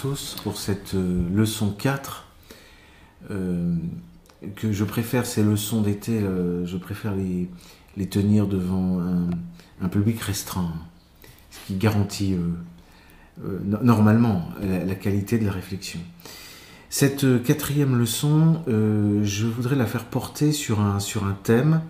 tous 0.00 0.36
pour 0.42 0.56
cette 0.56 0.94
euh, 0.94 1.28
leçon 1.34 1.70
4. 1.72 2.26
euh, 3.30 3.74
que 4.56 4.72
je 4.72 4.84
préfère 4.84 5.26
ces 5.26 5.42
leçons 5.42 5.82
d'été, 5.82 6.12
euh, 6.22 6.64
je 6.64 6.78
préfère 6.78 7.14
les, 7.14 7.50
tenir 8.08 8.46
devant 8.46 8.98
un, 9.82 9.88
public 9.88 10.18
restreint, 10.22 10.72
ce 11.50 11.58
qui 11.66 11.74
garantit 11.74 12.34
no- 13.44 13.82
normalement 13.82 14.48
la, 14.62 14.86
la 14.86 14.94
qualité 14.94 15.38
de 15.38 15.44
la 15.44 15.52
réflexion. 15.52 16.00
Cette 16.88 17.42
quatrième 17.42 17.98
leçon, 17.98 18.62
je 18.66 19.46
voudrais 19.46 19.76
la 19.76 19.84
faire 19.84 20.06
porter 20.06 20.52
sur 20.52 20.80
un, 20.80 20.98
sur 20.98 21.26
un 21.26 21.36
thème 21.42 21.82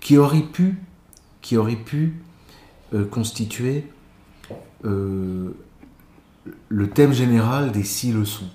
qui 0.00 0.18
aurait 0.18 0.42
pu, 0.42 0.76
qui 1.40 1.56
aurait 1.56 1.76
pu 1.76 2.12
constituer 3.10 3.86
le 6.68 6.90
thème 6.90 7.12
général 7.12 7.72
des 7.72 7.84
six 7.84 8.12
leçons. 8.12 8.48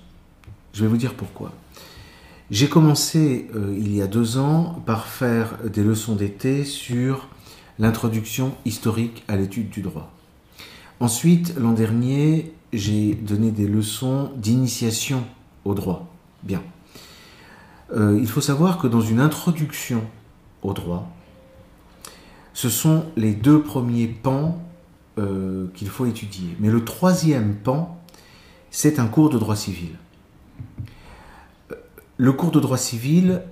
Je 0.72 0.82
vais 0.82 0.88
vous 0.88 0.96
dire 0.96 1.14
pourquoi. 1.14 1.52
J'ai 2.50 2.68
commencé 2.68 3.48
euh, 3.54 3.74
il 3.78 3.94
y 3.94 4.00
a 4.00 4.06
deux 4.06 4.38
ans 4.38 4.82
par 4.86 5.06
faire 5.06 5.58
des 5.64 5.82
leçons 5.82 6.14
d'été 6.14 6.64
sur 6.64 7.28
l'introduction 7.78 8.54
historique 8.64 9.22
à 9.28 9.36
l'étude 9.36 9.70
du 9.70 9.82
droit. 9.82 10.10
Ensuite, 11.00 11.54
l'an 11.58 11.72
dernier, 11.72 12.52
j'ai 12.72 13.14
donné 13.14 13.50
des 13.50 13.66
leçons 13.66 14.30
d'initiation 14.36 15.24
au 15.64 15.74
droit. 15.74 16.08
Bien. 16.42 16.62
Euh, 17.94 18.18
il 18.20 18.28
faut 18.28 18.40
savoir 18.40 18.78
que 18.78 18.86
dans 18.86 19.00
une 19.00 19.20
introduction 19.20 20.02
au 20.62 20.72
droit, 20.72 21.08
ce 22.52 22.68
sont 22.68 23.04
les 23.16 23.34
deux 23.34 23.62
premiers 23.62 24.08
pans 24.08 24.60
euh, 25.18 25.66
qu'il 25.74 25.88
faut 25.88 26.06
étudier. 26.06 26.48
Mais 26.60 26.68
le 26.70 26.84
troisième 26.84 27.54
pan, 27.56 28.00
c'est 28.70 28.98
un 28.98 29.06
cours 29.06 29.30
de 29.30 29.38
droit 29.38 29.56
civil. 29.56 29.90
Euh, 31.72 31.74
Le 32.16 32.32
cours 32.32 32.50
de 32.50 32.60
droit 32.60 32.78
civil 32.78 33.42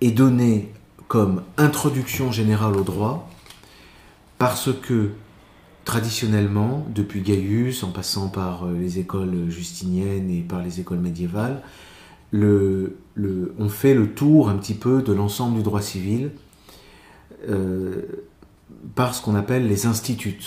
est 0.00 0.12
donné 0.12 0.72
comme 1.08 1.42
introduction 1.56 2.30
générale 2.32 2.76
au 2.76 2.82
droit 2.84 3.28
parce 4.38 4.70
que 4.72 5.10
traditionnellement, 5.84 6.86
depuis 6.94 7.22
Gaius, 7.22 7.82
en 7.82 7.90
passant 7.90 8.28
par 8.28 8.66
euh, 8.66 8.76
les 8.78 8.98
écoles 8.98 9.48
justiniennes 9.48 10.30
et 10.30 10.42
par 10.42 10.62
les 10.62 10.80
écoles 10.80 10.98
médiévales, 11.00 11.62
le, 12.30 12.98
le- 13.14 13.54
on 13.58 13.68
fait 13.70 13.94
le 13.94 14.12
tour 14.12 14.50
un 14.50 14.56
petit 14.58 14.74
peu 14.74 15.00
de 15.02 15.12
l'ensemble 15.14 15.56
du 15.56 15.62
droit 15.62 15.80
civil 15.80 16.30
par 18.94 19.14
ce 19.14 19.22
qu'on 19.22 19.34
appelle 19.34 19.66
les 19.68 19.86
instituts, 19.86 20.38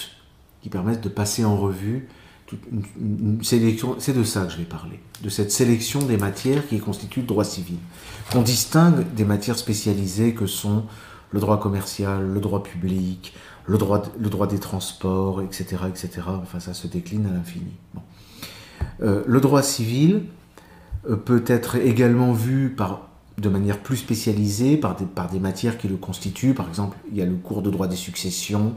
qui 0.62 0.70
permettent 0.70 1.02
de 1.02 1.10
passer 1.10 1.44
en 1.46 1.58
revue 1.58 2.08
une, 2.72 2.84
une- 3.00 3.44
sélection. 3.44 3.96
C'est 4.00 4.14
de 4.14 4.24
ça 4.24 4.46
que 4.46 4.52
je 4.52 4.58
vais 4.58 4.66
parler, 4.66 5.00
de 5.24 5.30
cette 5.30 5.52
sélection 5.52 6.00
des 6.00 6.18
matières 6.18 6.68
qui 6.68 6.80
constituent 6.80 7.22
le 7.22 7.28
droit 7.28 7.46
civil, 7.46 7.78
qu'on 8.32 8.42
distingue 8.42 9.06
des 9.14 9.26
matières 9.26 9.58
spécialisées 9.58 10.34
que 10.34 10.46
sont 10.46 10.84
le 11.32 11.40
droit 11.40 11.60
commercial, 11.60 12.28
le 12.28 12.40
droit 12.42 12.62
public, 12.62 13.34
le 13.66 13.78
droit, 13.78 14.04
le 14.20 14.30
droit 14.30 14.48
des 14.48 14.60
transports, 14.60 15.42
etc., 15.42 15.84
etc. 15.88 16.24
Enfin, 16.28 16.60
ça 16.60 16.74
se 16.74 16.88
décline 16.88 17.26
à 17.26 17.30
l'infini. 17.32 17.72
Euh, 19.02 19.24
le 19.26 19.40
droit 19.40 19.62
civil 19.64 20.24
euh, 21.10 21.16
peut 21.16 21.44
être 21.48 21.76
également 21.78 22.34
vu 22.34 22.70
par, 22.70 23.11
de 23.38 23.50
manière 23.50 23.80
plus 23.80 23.98
spécialisée 23.98 24.78
par 24.78 24.96
des, 24.96 25.06
par 25.06 25.30
des 25.30 25.40
matières 25.40 25.78
qui 25.78 25.88
le 25.88 25.98
constituent. 25.98 26.54
Par 26.54 26.68
exemple, 26.68 26.98
il 27.12 27.18
y 27.18 27.22
a 27.22 27.26
le 27.26 27.36
cours 27.36 27.62
de 27.62 27.70
droit 27.70 27.88
des 27.88 27.96
successions, 27.96 28.76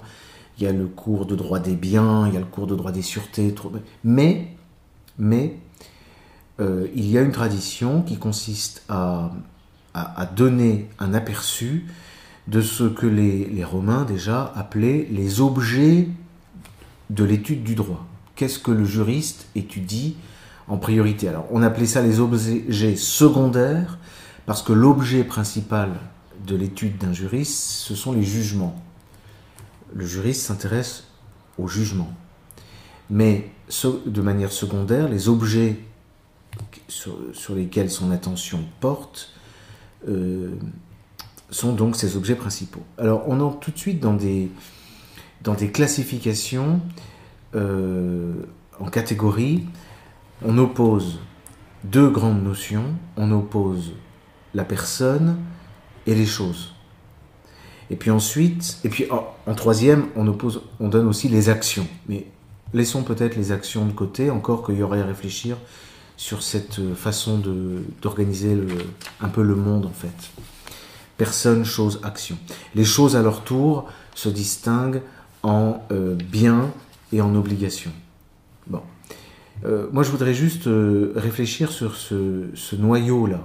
il 0.58 0.64
y 0.64 0.66
a 0.66 0.72
le 0.72 0.86
cours 0.86 1.26
de 1.26 1.34
droit 1.34 1.58
des 1.58 1.74
biens, 1.74 2.26
il 2.28 2.34
y 2.34 2.36
a 2.36 2.40
le 2.40 2.46
cours 2.46 2.66
de 2.66 2.76
droit 2.76 2.92
des 2.92 3.02
sûretés. 3.02 3.54
Mais, 4.04 4.48
mais 5.18 5.56
euh, 6.60 6.86
il 6.94 7.06
y 7.10 7.18
a 7.18 7.22
une 7.22 7.32
tradition 7.32 8.02
qui 8.02 8.16
consiste 8.16 8.84
à 8.88 9.30
donner 10.36 10.88
un 10.98 11.14
aperçu 11.14 11.86
de 12.48 12.60
ce 12.60 12.84
que 12.84 13.06
les, 13.06 13.46
les 13.46 13.64
Romains 13.64 14.04
déjà 14.04 14.52
appelaient 14.54 15.06
les 15.10 15.40
objets 15.40 16.08
de 17.10 17.24
l'étude 17.24 17.62
du 17.62 17.74
droit. 17.74 18.06
Qu'est-ce 18.36 18.58
que 18.58 18.70
le 18.70 18.84
juriste 18.84 19.48
étudie 19.54 20.16
en 20.68 20.76
priorité? 20.76 21.28
Alors, 21.28 21.46
on 21.50 21.62
appelait 21.62 21.86
ça 21.86 22.02
les 22.02 22.20
objets 22.20 22.96
secondaires 22.96 23.98
parce 24.46 24.62
que 24.62 24.72
l'objet 24.72 25.24
principal 25.24 25.90
de 26.46 26.56
l'étude 26.56 26.98
d'un 26.98 27.12
juriste, 27.12 27.58
ce 27.58 27.94
sont 27.94 28.12
les 28.12 28.22
jugements. 28.22 28.80
Le 29.94 30.06
juriste 30.06 30.42
s'intéresse 30.42 31.04
aux 31.58 31.68
jugements. 31.68 32.12
Mais 33.10 33.50
de 34.06 34.20
manière 34.20 34.52
secondaire, 34.52 35.08
les 35.08 35.28
objets 35.28 35.78
sur, 36.88 37.54
lesquels 37.54 37.90
son 37.90 38.10
attention 38.10 38.64
porte 38.80 39.30
euh, 40.08 40.54
sont 41.50 41.72
donc 41.72 41.96
ces 41.96 42.16
objets 42.16 42.34
principaux. 42.34 42.82
Alors 42.98 43.24
on 43.26 43.40
entre 43.40 43.60
tout 43.60 43.70
de 43.70 43.78
suite 43.78 44.00
dans 44.00 44.14
des, 44.14 44.50
dans 45.42 45.54
des 45.54 45.70
classifications 45.70 46.80
euh, 47.54 48.34
en 48.80 48.86
catégories. 48.86 49.64
On 50.44 50.58
oppose 50.58 51.20
deux 51.84 52.10
grandes 52.10 52.42
notions. 52.42 52.94
On 53.16 53.30
oppose 53.30 53.92
la 54.54 54.64
personne 54.64 55.36
et 56.06 56.14
les 56.14 56.26
choses. 56.26 56.72
Et 57.90 57.96
puis 57.96 58.10
ensuite, 58.10 58.78
et 58.84 58.88
puis 58.88 59.10
en, 59.10 59.26
en 59.46 59.54
troisième, 59.54 60.06
on 60.16 60.26
oppose, 60.26 60.62
on 60.80 60.88
donne 60.88 61.06
aussi 61.06 61.28
les 61.28 61.48
actions. 61.48 61.86
Mais 62.08 62.26
laissons 62.72 63.02
peut-être 63.02 63.36
les 63.36 63.52
actions 63.52 63.84
de 63.84 63.92
côté, 63.92 64.30
encore 64.30 64.64
qu'il 64.64 64.76
y 64.76 64.82
aurait 64.82 65.00
à 65.00 65.06
réfléchir 65.06 65.56
sur 66.16 66.42
cette 66.42 66.94
façon 66.94 67.38
de- 67.38 67.82
d'organiser 68.00 68.56
un 69.20 69.28
peu 69.28 69.42
le 69.42 69.54
monde 69.56 69.86
en 69.86 69.90
fait. 69.92 70.30
Personne, 71.16 71.64
chose, 71.64 72.00
action. 72.02 72.36
Les 72.74 72.84
choses 72.84 73.16
à 73.16 73.22
leur 73.22 73.42
tour 73.42 73.88
se 74.14 74.28
distinguent 74.28 75.02
en 75.42 75.82
euh, 75.92 76.14
biens 76.14 76.70
et 77.12 77.20
en 77.20 77.34
obligations. 77.36 77.92
Bon. 78.66 78.80
Euh, 79.64 79.86
moi, 79.92 80.02
je 80.02 80.10
voudrais 80.10 80.34
juste 80.34 80.66
euh, 80.66 81.12
réfléchir 81.14 81.70
sur 81.70 81.94
ce, 81.96 82.46
ce 82.54 82.74
noyau-là, 82.76 83.40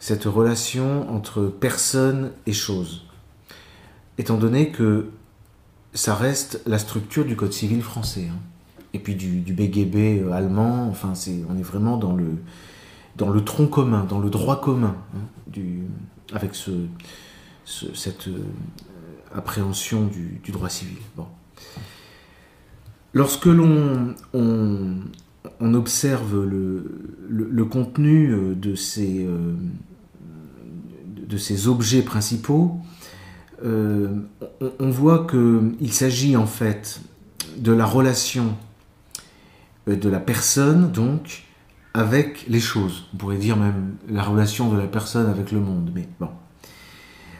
cette 0.00 0.24
relation 0.24 1.08
entre 1.14 1.44
personne 1.44 2.32
et 2.46 2.52
chose, 2.52 3.04
étant 4.18 4.38
donné 4.38 4.70
que 4.70 5.10
ça 5.94 6.14
reste 6.14 6.62
la 6.66 6.78
structure 6.78 7.24
du 7.24 7.36
Code 7.36 7.52
civil 7.52 7.82
français, 7.82 8.28
hein, 8.32 8.38
et 8.94 8.98
puis 8.98 9.14
du, 9.14 9.52
BGB 9.52 10.20
euh, 10.22 10.32
allemand, 10.32 10.88
enfin, 10.88 11.12
on 11.48 11.56
est 11.56 11.62
vraiment 11.62 11.96
dans 11.96 12.16
le, 12.16 12.38
dans 13.16 13.28
le 13.28 13.44
tronc 13.44 13.66
commun, 13.68 14.04
dans 14.04 14.18
le 14.18 14.30
droit 14.30 14.60
commun, 14.60 14.96
hein, 15.14 15.60
avec 16.32 16.54
ce, 16.54 16.70
ce- 17.64 17.94
cette 17.94 18.28
euh, 18.28 18.42
appréhension 19.34 20.06
du, 20.06 20.40
droit 20.50 20.68
civil. 20.70 20.96
Lorsque 23.12 23.46
l'on 23.46 24.14
on, 24.32 24.94
on 25.60 25.74
observe 25.74 26.44
le, 26.44 27.64
contenu 27.64 28.32
euh, 28.32 28.54
de 28.54 28.74
ces, 28.74 29.26
de 31.30 31.36
ces 31.36 31.68
objets 31.68 32.02
principaux, 32.02 32.80
euh, 33.64 34.08
on, 34.78 34.90
voit 34.90 35.26
qu'il 35.26 35.92
s'agit 35.92 36.36
en 36.36 36.46
fait 36.46 37.00
de 37.58 37.72
la 37.72 37.84
relation 37.84 38.56
euh, 39.88 39.96
de 39.96 40.08
la 40.08 40.18
personne, 40.18 40.90
donc, 40.90 41.44
avec 41.94 42.46
les 42.48 42.60
choses. 42.60 43.04
On 43.14 43.16
pourrait 43.16 43.36
dire 43.36 43.56
même 43.56 43.96
la 44.08 44.22
relation 44.22 44.72
de 44.72 44.78
la 44.78 44.86
personne 44.86 45.28
avec 45.28 45.52
le 45.52 45.60
monde, 45.60 45.90
mais 45.94 46.08
bon. 46.18 46.28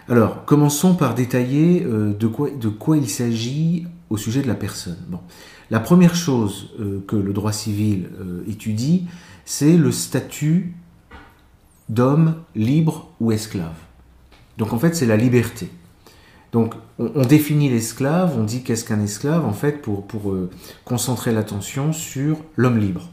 Alors, 0.08 0.44
commençons 0.44 0.94
par 0.94 1.14
détailler 1.14 1.84
euh, 1.84 2.12
de, 2.12 2.26
quoi, 2.68 2.96
il 2.96 3.08
s'agit 3.08 3.86
au 4.08 4.16
sujet 4.16 4.42
de 4.42 4.48
la 4.48 4.56
personne. 4.56 4.98
La 5.70 5.80
première 5.80 6.16
chose 6.16 6.74
que 7.06 7.14
le 7.14 7.32
droit 7.32 7.52
civil 7.52 8.10
étudie, 8.48 9.06
c'est 9.44 9.76
le 9.76 9.92
statut 9.92 10.74
d'homme 11.90 12.36
libre 12.54 13.08
ou 13.20 13.32
esclave. 13.32 13.76
Donc 14.56 14.72
en 14.72 14.78
fait, 14.78 14.94
c'est 14.94 15.06
la 15.06 15.16
liberté. 15.16 15.70
Donc 16.52 16.74
on, 16.98 17.22
définit 17.22 17.68
l'esclave, 17.68 18.36
on 18.38 18.44
dit 18.44 18.62
qu'est-ce 18.62 18.84
qu'un 18.84 19.00
esclave, 19.00 19.44
en 19.44 19.52
fait, 19.52 19.82
pour, 19.82 20.06
pour 20.06 20.32
euh, 20.32 20.50
concentrer 20.84 21.32
l'attention 21.32 21.92
sur 21.92 22.38
l'homme 22.56 22.78
libre. 22.78 23.08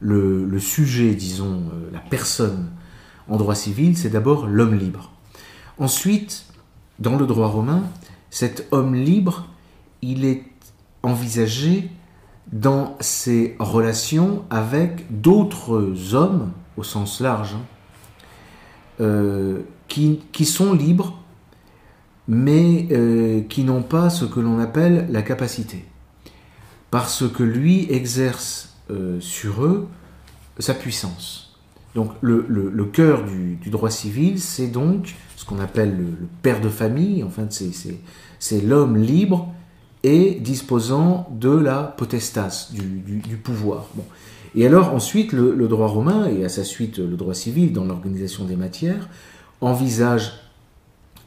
Le, 0.00 0.44
le 0.44 0.58
sujet, 0.58 1.14
disons, 1.14 1.62
euh, 1.72 1.90
la 1.92 2.00
personne 2.00 2.70
en 3.28 3.36
droit 3.36 3.54
civil, 3.54 3.96
c'est 3.96 4.10
d'abord 4.10 4.46
l'homme 4.46 4.74
libre. 4.74 5.12
Ensuite, 5.78 6.46
dans 6.98 7.16
le 7.16 7.26
droit 7.26 7.48
romain, 7.48 7.84
cet 8.30 8.66
homme 8.70 8.94
libre, 8.94 9.48
il 10.02 10.24
est 10.24 10.44
envisagé 11.02 11.90
dans 12.52 12.96
ses 13.00 13.56
relations 13.58 14.44
avec 14.50 15.20
d'autres 15.20 16.14
hommes, 16.14 16.52
au 16.76 16.82
sens 16.82 17.20
large, 17.20 17.54
hein, 17.54 17.62
euh, 19.00 19.60
qui, 19.88 20.20
qui 20.32 20.44
sont 20.44 20.72
libres, 20.72 21.20
mais 22.28 22.86
euh, 22.92 23.42
qui 23.42 23.64
n'ont 23.64 23.82
pas 23.82 24.10
ce 24.10 24.24
que 24.24 24.40
l'on 24.40 24.58
appelle 24.60 25.08
la 25.10 25.22
capacité. 25.22 25.84
parce 26.90 27.28
que 27.28 27.42
lui 27.42 27.86
exerce 27.90 28.74
euh, 28.90 29.20
sur 29.20 29.64
eux 29.64 29.88
sa 30.58 30.74
puissance. 30.74 31.56
Donc 31.94 32.12
le, 32.20 32.46
le, 32.48 32.84
cœur 32.84 33.24
du, 33.24 33.58
droit 33.70 33.90
civil, 33.90 34.40
c'est 34.40 34.68
donc 34.68 35.14
ce 35.36 35.44
qu'on 35.44 35.58
appelle 35.58 35.96
le, 35.96 36.28
père 36.42 36.60
de 36.60 36.68
famille, 36.68 37.24
enfin 37.24 37.48
c'est 37.50 38.60
l'homme 38.60 38.96
libre 38.96 39.52
et 40.02 40.38
disposant 40.40 41.28
de 41.32 41.50
la 41.50 41.82
potestas, 41.82 42.70
du, 42.72 42.80
du, 43.18 43.36
pouvoir. 43.36 43.88
Bon. 43.94 44.04
Et 44.54 44.66
alors 44.66 44.94
ensuite, 44.94 45.32
le, 45.32 45.68
droit 45.68 45.86
romain, 45.86 46.26
et 46.26 46.44
à 46.44 46.48
sa 46.48 46.64
suite 46.64 46.98
le 46.98 47.16
droit 47.16 47.34
civil 47.34 47.72
dans 47.72 47.84
l'organisation 47.84 48.44
des 48.44 48.56
matières, 48.56 49.08
envisage 49.60 50.32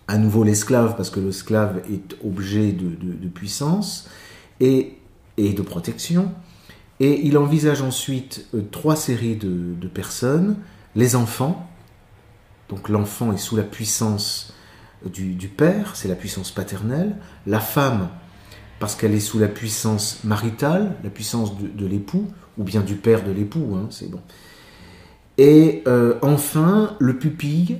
à 0.07 0.17
nouveau 0.17 0.43
l'esclave, 0.43 0.95
parce 0.97 1.09
que 1.09 1.19
l'esclave 1.19 1.81
est 1.91 2.17
objet 2.25 2.73
de, 2.73 3.27
puissance 3.29 4.09
et, 4.59 4.97
de 5.37 5.61
protection, 5.61 6.31
et 6.99 7.25
il 7.25 7.37
envisage 7.37 7.81
ensuite 7.81 8.45
euh, 8.53 8.61
trois 8.71 8.95
séries 8.95 9.35
de, 9.35 9.87
personnes, 9.87 10.57
les 10.95 11.15
enfants, 11.15 11.69
donc 12.69 12.89
l'enfant 12.89 13.33
est 13.33 13.37
sous 13.37 13.55
la 13.55 13.63
puissance 13.63 14.53
du, 15.05 15.33
du 15.33 15.47
père, 15.47 15.95
c'est 15.95 16.07
la 16.07 16.15
puissance 16.15 16.51
paternelle, 16.51 17.15
la 17.47 17.59
femme, 17.59 18.09
parce 18.83 18.95
qu'elle 18.95 19.13
est 19.13 19.21
sous 19.21 19.39
la 19.39 19.47
puissance 19.47 20.25
maritale, 20.25 20.97
la 21.05 21.09
puissance 21.09 21.53
de, 21.57 21.85
l'époux, 21.85 22.27
ou 22.57 22.65
bien 22.65 22.81
du 22.81 22.95
père 22.95 23.23
de 23.23 23.31
l'époux, 23.31 23.77
hein, 23.77 23.87
c'est 23.91 24.11
bon. 24.11 24.19
Et 25.37 25.83
euh, 25.87 26.15
enfin, 26.21 26.97
le 26.99 27.17
pupille, 27.17 27.77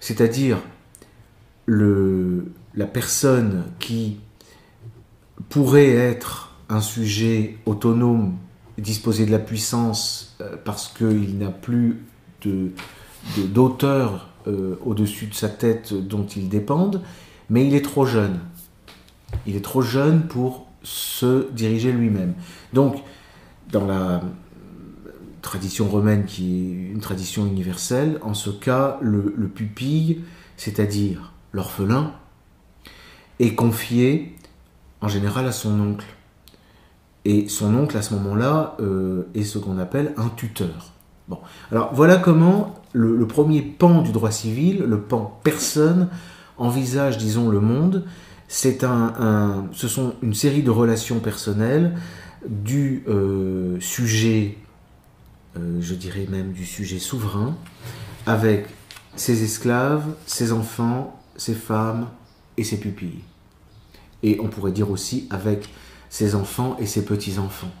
c'est-à-dire 0.00 0.56
la 1.68 2.86
personne 2.86 3.64
qui 3.80 4.16
pourrait 5.50 5.90
être 5.90 6.54
un 6.70 6.80
sujet 6.80 7.58
autonome, 7.66 8.32
disposer 8.78 9.26
de 9.26 9.30
la 9.30 9.38
puissance 9.38 10.36
euh, 10.40 10.56
parce 10.64 10.88
qu'il 10.88 11.36
n'a 11.36 11.50
plus 11.50 12.00
d'auteur 13.36 14.30
euh, 14.46 14.76
au-dessus 14.86 15.26
de 15.26 15.34
sa 15.34 15.50
tête 15.50 15.92
dont 15.92 16.24
il 16.24 16.48
dépende, 16.48 17.02
mais 17.50 17.66
il 17.66 17.74
est 17.74 17.84
trop 17.84 18.06
jeune. 18.06 18.40
Il 19.46 19.56
est 19.56 19.64
trop 19.64 19.82
jeune 19.82 20.26
pour 20.26 20.66
se 20.82 21.50
diriger 21.52 21.92
lui-même. 21.92 22.34
Donc, 22.72 23.02
dans 23.70 23.86
la 23.86 24.20
tradition 25.42 25.88
romaine 25.88 26.24
qui 26.24 26.56
est 26.56 26.92
une 26.92 27.00
tradition 27.00 27.46
universelle, 27.46 28.18
en 28.22 28.34
ce 28.34 28.50
cas, 28.50 28.98
le, 29.00 29.30
pupille, 29.48 30.22
c'est-à-dire 30.56 31.32
l'orphelin, 31.52 32.12
est 33.40 33.54
confié 33.54 34.36
en 35.00 35.08
général 35.08 35.46
à 35.46 35.52
son 35.52 35.80
oncle. 35.80 36.06
Et 37.24 37.48
son 37.48 37.74
oncle, 37.74 37.96
à 37.96 38.02
ce 38.02 38.14
moment-là, 38.14 38.76
euh, 38.80 39.24
est 39.34 39.44
ce 39.44 39.58
qu'on 39.58 39.78
appelle 39.78 40.14
un 40.16 40.28
tuteur. 40.28 40.92
Alors 41.70 41.90
voilà 41.94 42.16
comment 42.16 42.74
le, 42.92 43.26
premier 43.26 43.62
pan 43.62 44.02
du 44.02 44.12
droit 44.12 44.30
civil, 44.30 44.84
le 44.86 45.00
pan 45.00 45.40
personne, 45.42 46.08
envisage, 46.58 47.18
disons, 47.18 47.48
le 47.48 47.60
monde 47.60 48.04
c'est 48.48 48.84
un, 48.84 49.68
ce 49.72 49.88
sont 49.88 50.14
une 50.22 50.34
série 50.34 50.62
de 50.62 50.70
relations 50.70 51.20
personnelles 51.20 51.96
du 52.46 53.04
euh, 53.08 53.78
sujet, 53.80 54.58
euh, 55.56 55.78
je 55.80 55.94
dirais 55.94 56.26
même 56.30 56.52
du 56.52 56.64
sujet 56.64 56.98
souverain, 56.98 57.56
avec 58.26 58.66
ses 59.16 59.42
esclaves, 59.44 60.04
ses 60.26 60.52
enfants, 60.52 61.20
ses 61.36 61.54
femmes 61.54 62.08
et 62.56 62.64
ses 62.64 62.78
pupilles. 62.78 63.22
Et 64.22 64.38
on 64.40 64.48
pourrait 64.48 64.72
dire 64.72 64.90
aussi 64.90 65.26
avec 65.30 65.68
ses 66.08 66.34
enfants 66.34 66.76
et 66.78 66.86
ses 66.86 67.04
petits-enfants. 67.04 67.72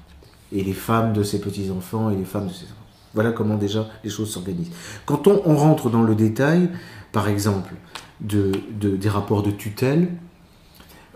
Et 0.52 0.62
les 0.62 0.72
femmes 0.72 1.12
de 1.12 1.22
ses 1.22 1.40
petits-enfants 1.40 2.10
et 2.10 2.16
les 2.16 2.24
femmes 2.24 2.48
de 2.48 2.52
ses 2.52 2.64
enfants. 2.64 2.74
Voilà 3.14 3.32
comment 3.32 3.56
déjà 3.56 3.88
les 4.02 4.10
choses 4.10 4.30
s'organisent. 4.32 4.72
Quand 5.06 5.28
on, 5.28 5.56
rentre 5.56 5.88
dans 5.88 6.02
le 6.02 6.14
détail, 6.14 6.68
par 7.12 7.28
exemple, 7.28 7.74
des 8.20 9.08
rapports 9.08 9.42
de 9.42 9.52
tutelle, 9.52 10.08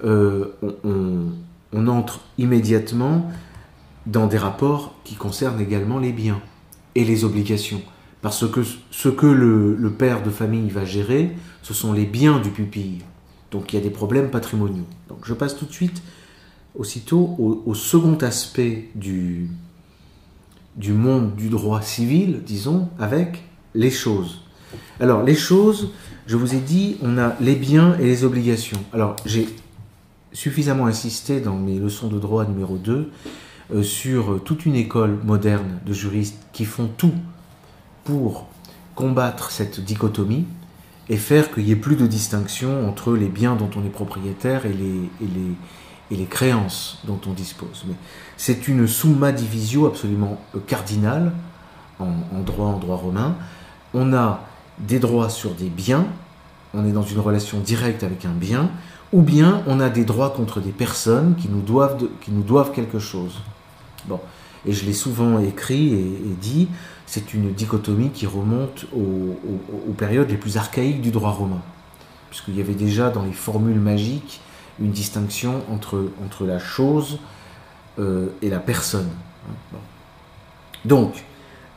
euh, 0.05 0.53
on, 0.85 1.87
entre 1.87 2.21
immédiatement 2.39 3.31
dans 4.07 4.27
des 4.27 4.39
rapports 4.39 4.95
qui 5.05 5.15
concernent 5.15 5.61
également 5.61 5.99
les 5.99 6.13
biens 6.13 6.41
et 6.95 7.05
les 7.05 7.25
obligations. 7.25 7.83
Parce 8.23 8.49
que 8.49 8.63
ce 8.91 9.09
que 9.09 9.27
le, 9.27 9.91
père 9.91 10.23
de 10.23 10.31
famille 10.31 10.71
va 10.71 10.85
gérer, 10.85 11.31
ce 11.63 11.75
sont 11.75 11.93
les 11.93 12.05
biens 12.07 12.41
du 12.41 12.51
pupille. 12.51 12.99
Donc 13.51 13.73
il 13.73 13.77
y 13.77 13.79
a 13.79 13.83
des 13.83 13.91
problèmes 13.91 14.31
patrimoniaux. 14.31 14.87
Donc 15.09 15.21
je 15.25 15.35
passe 15.35 15.57
tout 15.57 15.67
de 15.67 15.73
suite, 15.73 16.03
aussitôt, 16.75 17.35
au, 17.39 17.75
second 17.75 18.17
aspect 18.17 18.89
du, 18.95 19.51
du 20.77 20.93
monde 20.93 21.35
du 21.37 21.49
droit 21.49 21.83
civil, 21.83 22.43
disons, 22.45 22.89
avec 22.99 23.43
les 23.75 23.91
choses. 23.91 24.43
Alors 25.01 25.23
les 25.23 25.35
choses, 25.37 25.91
je 26.27 26.37
vous 26.37 26.55
ai 26.55 26.61
dit, 26.61 26.97
on 27.03 27.19
a 27.19 27.35
les 27.41 27.55
biens 27.55 27.97
et 27.99 28.05
les 28.05 28.25
obligations. 28.25 28.81
Alors 28.93 29.17
j'ai 29.25 29.49
suffisamment 30.33 30.87
insisté 30.87 31.41
dans 31.41 31.57
mes 31.57 31.79
leçons 31.79 32.09
de 32.09 32.19
droit 32.19 32.45
numéro 32.45 32.77
2 32.77 33.11
euh, 33.75 33.83
sur 33.83 34.43
toute 34.45 34.67
une 34.67 34.75
école 34.75 35.19
moderne 35.25 35.81
de 35.85 35.93
juristes 35.93 36.39
qui 36.53 36.65
font 36.65 36.89
tout 36.97 37.15
pour 38.05 38.49
combattre 38.95 39.51
cette 39.51 39.81
dichotomie 39.81 40.47
et 41.09 41.17
faire 41.17 41.53
qu'il 41.53 41.65
n'y 41.65 41.71
ait 41.71 41.77
plus 41.77 41.97
de 41.97 42.07
distinction 42.07 42.89
entre 42.89 43.15
les 43.15 43.29
biens 43.29 43.57
dont 43.57 43.71
on 43.77 43.85
est 43.85 43.91
propriétaire 43.91 44.67
et 44.67 44.75
les, 46.11 46.27
créances 46.27 46.99
dont 47.05 47.21
on 47.27 47.33
dispose. 47.33 47.85
Mais 47.87 47.95
c'est 48.37 48.69
une 48.69 48.87
summa 48.87 49.33
divisio 49.33 49.87
absolument 49.87 50.41
euh, 50.55 50.61
cardinale 50.67 51.33
en 51.99 52.43
droit, 52.47 52.69
en 52.69 52.79
droit 52.79 52.97
romain. 52.97 53.35
On 53.93 54.13
a 54.13 54.45
des 54.79 54.99
droits 54.99 55.31
sur 55.31 55.55
des 55.55 55.69
biens, 55.69 56.07
on 56.75 56.87
est 56.87 56.93
dans 56.93 57.03
une 57.03 57.21
relation 57.21 57.61
directe 57.61 58.03
avec 58.03 58.25
un 58.25 58.33
bien, 58.33 58.71
ou 59.13 59.23
bien 59.23 59.63
on 59.67 59.81
a 59.81 59.89
des 59.89 60.05
droits 60.05 60.31
contre 60.31 60.61
des 60.61 60.71
personnes 60.71 61.35
qui 61.37 61.49
nous 61.49 61.63
doivent, 61.63 61.99
qui 62.21 62.31
nous 62.31 62.43
doivent 62.43 62.73
quelque 62.73 62.99
chose. 62.99 63.41
Bon. 64.07 64.21
Et 64.67 64.73
je 64.73 64.85
l'ai 64.85 64.93
souvent 64.93 65.39
écrit 65.39 65.95
et, 65.95 66.37
dit, 66.41 66.69
c'est 67.07 67.33
une 67.33 67.53
dichotomie 67.53 68.11
qui 68.11 68.27
remonte 68.27 68.87
aux, 68.95 69.93
périodes 69.93 70.29
les 70.29 70.37
plus 70.37 70.57
archaïques 70.57 71.01
du 71.01 71.11
droit 71.11 71.31
romain. 71.31 71.63
Puisqu'il 72.29 72.57
y 72.57 72.61
avait 72.61 72.75
déjà 72.75 73.09
dans 73.09 73.23
les 73.23 73.33
formules 73.33 73.81
magiques 73.81 74.41
une 74.81 74.91
distinction 74.91 75.63
entre, 75.73 76.11
entre 76.25 76.45
la 76.45 76.59
chose 76.59 77.19
euh, 77.99 78.27
et 78.43 78.51
la 78.51 78.59
personne. 78.59 79.09
Donc, 80.85 81.25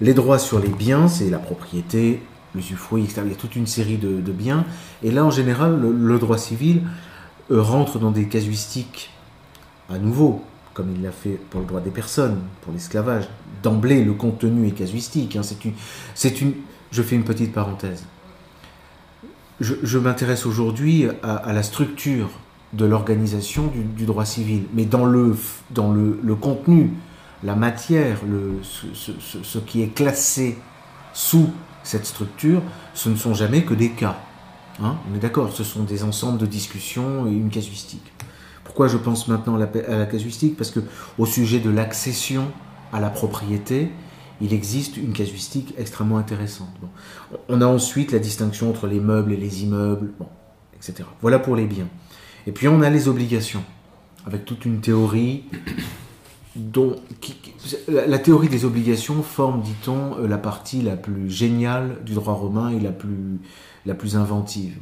les 0.01 0.13
droits 0.13 0.39
sur 0.39 0.59
les 0.59 0.69
biens, 0.69 1.07
c'est 1.07 1.29
la 1.29 1.39
propriété, 1.39 2.21
l'usufruit, 2.55 3.03
etc. 3.03 3.21
Il 3.25 3.31
y 3.31 3.33
a 3.33 3.37
toute 3.37 3.55
une 3.55 3.67
série 3.67 3.97
de, 3.97 4.31
biens. 4.31 4.65
Et 5.03 5.11
là, 5.11 5.25
en 5.25 5.31
général, 5.31 5.79
le 5.79 6.19
droit 6.19 6.37
civil 6.37 6.81
euh, 7.51 7.61
rentre 7.61 7.99
dans 7.99 8.11
des 8.11 8.27
casuistiques 8.27 9.11
à 9.89 9.97
nouveau, 9.97 10.43
comme 10.73 10.93
il 10.95 11.01
l'a 11.01 11.11
fait 11.11 11.37
pour 11.49 11.59
le 11.59 11.67
droit 11.67 11.81
des 11.81 11.91
personnes, 11.91 12.39
pour 12.61 12.71
l'esclavage. 12.71 13.27
D'emblée, 13.61 14.03
le 14.03 14.13
contenu 14.13 14.67
est 14.67 14.71
casuistique. 14.71 15.35
Hein. 15.35 15.41
c'est 15.43 16.41
une, 16.41 16.47
une, 16.47 16.53
je 16.91 17.01
fais 17.01 17.15
une 17.15 17.25
petite 17.25 17.53
parenthèse. 17.53 18.05
Je, 19.59 19.97
m'intéresse 19.99 20.47
aujourd'hui 20.47 21.07
à, 21.21 21.53
la 21.53 21.61
structure 21.61 22.29
de 22.73 22.85
l'organisation 22.85 23.71
du, 23.95 24.05
droit 24.05 24.25
civil, 24.25 24.63
mais 24.73 24.85
dans 24.85 25.05
le, 25.05 25.35
dans 25.69 25.91
le, 25.91 26.35
contenu, 26.35 26.93
la 27.43 27.53
matière, 27.53 28.21
ce 28.63 29.57
qui 29.59 29.83
est 29.83 29.93
classé 29.93 30.57
sous 31.13 31.51
cette 31.83 32.05
structure, 32.05 32.61
ce 32.93 33.09
ne 33.09 33.15
sont 33.15 33.33
jamais 33.33 33.63
que 33.63 33.73
des 33.73 33.91
cas. 33.91 34.17
Hein, 34.81 34.97
on 35.09 35.15
est 35.15 35.19
d'accord, 35.19 35.51
ce 35.51 35.63
sont 35.63 35.83
des 35.83 36.03
ensembles 36.03 36.37
de 36.37 36.45
discussions 36.45 37.27
et 37.27 37.31
une 37.31 37.49
casuistique. 37.49 38.11
Pourquoi 38.63 38.87
je 38.87 38.97
pense 38.97 39.27
maintenant 39.27 39.55
à 39.55 39.59
la, 39.59 40.05
casuistique? 40.05 40.55
Parce 40.55 40.71
que 40.71 40.79
au 41.17 41.25
sujet 41.25 41.59
de 41.59 41.69
l'accession 41.69 42.45
à 42.93 42.99
la 42.99 43.09
propriété, 43.09 43.91
il 44.39 44.53
existe 44.53 44.97
une 44.97 45.13
casuistique 45.13 45.73
extrêmement 45.77 46.17
intéressante. 46.17 46.69
On 47.49 47.61
a 47.61 47.65
ensuite 47.65 48.11
la 48.11 48.19
distinction 48.19 48.69
entre 48.69 48.87
les 48.87 48.99
meubles 48.99 49.33
et 49.33 49.37
les 49.37 49.63
immeubles, 49.63 50.11
etc. 50.75 51.07
Voilà 51.21 51.37
pour 51.37 51.55
les 51.55 51.65
biens. 51.65 51.87
Et 52.47 52.51
puis 52.51 52.67
on 52.67 52.81
a 52.81 52.89
les 52.89 53.07
obligations, 53.07 53.63
avec 54.25 54.45
toute 54.45 54.65
une 54.65 54.79
théorie 54.81 55.43
dont 56.55 56.97
la, 57.87 58.19
théorie 58.19 58.49
des 58.49 58.65
obligations 58.65 59.23
forme, 59.23 59.61
dit-on, 59.61 60.17
euh, 60.17 60.27
la 60.27 60.37
partie 60.37 60.81
la 60.81 60.97
plus 60.97 61.29
géniale 61.29 62.03
du 62.03 62.13
droit 62.13 62.33
romain 62.33 62.69
et 62.69 62.79
la 62.79 62.91
plus, 62.91 63.39
la 63.85 63.93
plus 63.93 64.17
inventive. 64.17 64.77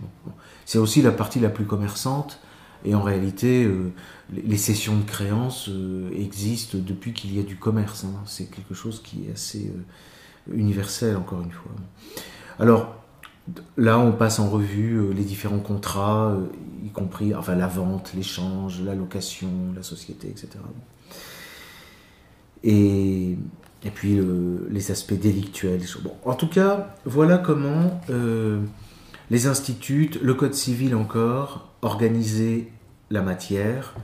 C'est 0.65 0.79
aussi 0.79 1.01
la 1.01 1.11
partie 1.11 1.39
la 1.39 1.49
plus 1.49 1.65
commerçante, 1.65 2.39
et 2.85 2.95
en 2.95 3.01
réalité, 3.03 3.65
euh, 3.65 3.91
les 4.33 4.57
cessions 4.57 4.97
de 4.97 5.03
créances 5.03 5.69
euh, 5.69 6.09
existent 6.15 6.77
depuis 6.79 7.13
qu'il 7.13 7.35
y 7.35 7.39
a 7.39 7.43
du 7.43 7.57
commerce. 7.57 8.03
Hein. 8.03 8.15
C'est 8.25 8.49
quelque 8.49 8.73
chose 8.73 9.01
qui 9.03 9.25
est 9.27 9.33
assez 9.33 9.71
universel, 10.51 11.17
encore 11.17 11.41
une 11.41 11.51
fois. 11.51 11.71
Alors, 12.57 12.95
là, 13.77 13.99
on 13.99 14.11
passe 14.11 14.39
en 14.39 14.49
revue 14.49 15.13
les 15.13 15.23
différents 15.23 15.59
contrats, 15.59 16.35
y 16.83 16.89
compris 16.89 17.35
enfin, 17.35 17.55
la 17.55 17.67
vente, 17.67 18.13
l'échange, 18.15 18.81
la 18.81 18.95
location, 18.95 19.49
la 19.75 19.83
société, 19.83 20.29
etc. 20.29 20.57
et, 22.63 23.37
puis 23.93 24.19
les 24.69 24.91
aspects 24.91 25.13
délictuels. 25.13 25.81
En 26.25 26.33
tout 26.33 26.47
cas, 26.47 26.95
voilà 27.05 27.37
comment 27.37 28.01
euh, 28.09 28.61
les 29.29 29.47
instituts, 29.47 30.11
le 30.21 30.33
code 30.33 30.53
civil 30.53 30.95
encore, 30.95 31.69
organisaient 31.81 32.67
la 33.09 33.21
matière, 33.21 33.95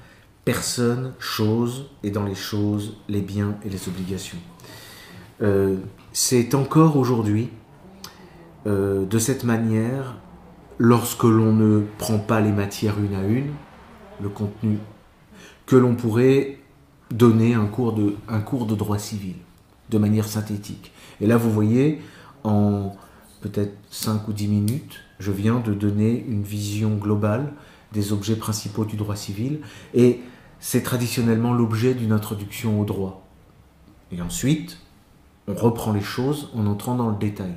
personne, 0.43 1.13
chose, 1.19 1.89
et 2.03 2.11
dans 2.11 2.23
les 2.23 2.35
choses, 2.35 2.97
les 3.09 3.21
biens 3.21 3.55
et 3.65 3.69
les 3.69 3.87
obligations. 3.87 4.37
Euh, 5.41 5.77
c'est 6.13 6.55
encore 6.55 6.97
aujourd'hui, 6.97 7.49
euh, 8.67 9.05
de 9.05 9.19
cette 9.19 9.43
manière, 9.43 10.15
lorsque 10.77 11.23
l'on 11.23 11.53
ne 11.53 11.83
prend 11.97 12.19
pas 12.19 12.39
les 12.39 12.51
matières 12.51 12.99
une 12.99 13.15
à 13.15 13.23
une, 13.23 13.51
le 14.21 14.29
contenu, 14.29 14.77
que 15.65 15.75
l'on 15.75 15.95
pourrait 15.95 16.59
donner 17.15 17.53
un 17.53 17.65
cours, 17.65 17.93
de, 17.93 18.75
droit 18.75 18.99
civil, 18.99 19.35
de 19.89 19.97
manière 19.97 20.27
synthétique. 20.27 20.91
Et 21.21 21.27
là, 21.27 21.37
vous 21.37 21.51
voyez, 21.51 22.01
en 22.43 22.93
peut-être 23.41 23.77
5 23.89 24.27
ou 24.27 24.33
10 24.33 24.47
minutes, 24.47 24.99
je 25.19 25.31
viens 25.31 25.59
de 25.59 25.73
donner 25.73 26.25
une 26.27 26.43
vision 26.43 26.95
globale 26.95 27.53
des 27.93 28.11
objets 28.11 28.35
principaux 28.35 28.83
du 28.83 28.97
droit 28.97 29.15
civil, 29.15 29.61
et 29.93 30.19
c'est 30.59 30.83
traditionnellement 30.83 31.53
l'objet 31.53 31.93
d'une 31.93 32.11
introduction 32.11 32.81
au 32.81 32.85
droit. 32.85 33.25
Et 34.11 34.21
ensuite, 34.21 34.79
on 35.47 35.53
reprend 35.53 35.93
les 35.93 36.01
choses 36.01 36.49
en 36.53 36.65
entrant 36.65 36.95
dans 36.95 37.09
le 37.09 37.15
détail. 37.15 37.53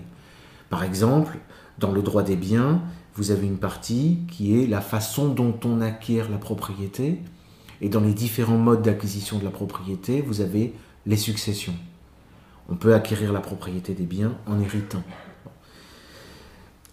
Par 0.70 0.84
exemple, 0.84 1.38
dans 1.78 1.90
le 1.90 2.02
droit 2.02 2.22
des 2.22 2.36
biens, 2.36 2.82
vous 3.14 3.32
avez 3.32 3.46
une 3.46 3.58
partie 3.58 4.18
qui 4.30 4.62
est 4.62 4.66
la 4.66 4.80
façon 4.80 5.28
dont 5.28 5.58
on 5.64 5.80
acquiert 5.80 6.30
la 6.30 6.38
propriété, 6.38 7.20
et 7.80 7.88
dans 7.88 8.00
les 8.00 8.12
différents 8.12 8.58
modes 8.58 8.82
d'acquisition 8.82 9.38
de 9.38 9.44
la 9.44 9.50
propriété, 9.50 10.20
vous 10.20 10.40
avez 10.40 10.72
les 11.06 11.16
successions. 11.16 11.74
On 12.68 12.74
peut 12.74 12.94
acquérir 12.94 13.32
la 13.32 13.40
propriété 13.40 13.94
des 13.94 14.04
biens 14.04 14.36
en 14.46 14.60
héritant. 14.60 15.02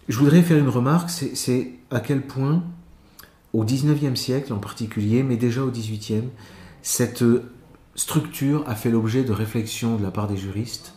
Je 0.08 0.18
voudrais 0.18 0.42
faire 0.42 0.58
une 0.58 0.68
remarque, 0.68 1.10
c'est 1.10 1.72
à 1.90 2.00
quel 2.00 2.22
point, 2.22 2.62
au 3.52 3.64
XIXe 3.64 4.18
siècle 4.18 4.52
en 4.52 4.58
particulier, 4.58 5.22
mais 5.22 5.36
déjà 5.36 5.62
au 5.62 5.70
XVIIIe, 5.70 6.28
cette 6.82 7.24
structure 7.96 8.62
a 8.68 8.74
fait 8.74 8.90
l'objet 8.90 9.24
de 9.24 9.32
réflexions 9.32 9.96
de 9.96 10.02
la 10.02 10.10
part 10.10 10.28
des 10.28 10.36
juristes. 10.36 10.94